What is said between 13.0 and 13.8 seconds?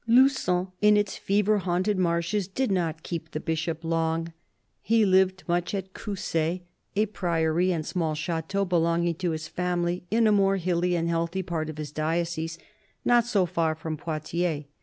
not so far